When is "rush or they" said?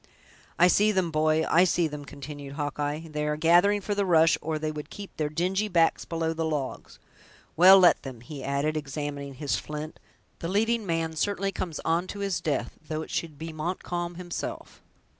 4.03-4.71